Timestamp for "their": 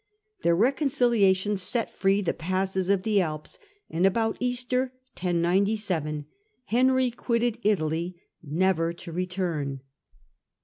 0.41-0.55